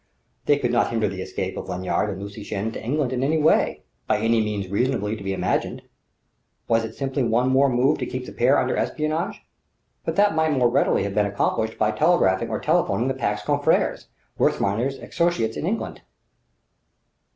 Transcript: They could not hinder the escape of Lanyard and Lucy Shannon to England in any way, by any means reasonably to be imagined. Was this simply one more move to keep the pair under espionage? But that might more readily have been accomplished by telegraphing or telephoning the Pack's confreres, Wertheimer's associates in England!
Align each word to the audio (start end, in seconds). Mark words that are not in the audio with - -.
They 0.47 0.57
could 0.57 0.71
not 0.71 0.89
hinder 0.89 1.07
the 1.07 1.21
escape 1.21 1.55
of 1.57 1.69
Lanyard 1.69 2.09
and 2.09 2.19
Lucy 2.19 2.41
Shannon 2.41 2.71
to 2.71 2.83
England 2.83 3.13
in 3.13 3.21
any 3.23 3.37
way, 3.37 3.83
by 4.07 4.17
any 4.17 4.41
means 4.41 4.67
reasonably 4.67 5.15
to 5.15 5.23
be 5.23 5.31
imagined. 5.31 5.83
Was 6.67 6.81
this 6.81 6.97
simply 6.97 7.21
one 7.23 7.49
more 7.51 7.69
move 7.69 7.99
to 7.99 8.07
keep 8.07 8.25
the 8.25 8.31
pair 8.31 8.57
under 8.57 8.75
espionage? 8.75 9.43
But 10.03 10.15
that 10.15 10.33
might 10.33 10.53
more 10.53 10.69
readily 10.71 11.03
have 11.03 11.13
been 11.13 11.27
accomplished 11.27 11.77
by 11.77 11.91
telegraphing 11.91 12.49
or 12.49 12.59
telephoning 12.59 13.09
the 13.09 13.13
Pack's 13.13 13.43
confreres, 13.43 14.07
Wertheimer's 14.39 14.97
associates 14.97 15.55
in 15.55 15.67
England! 15.67 16.01